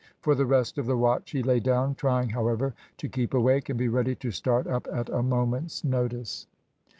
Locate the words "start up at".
4.31-5.09